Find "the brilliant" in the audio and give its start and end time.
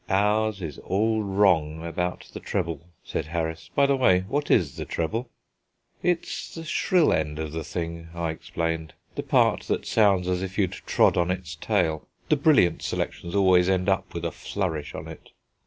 12.29-12.81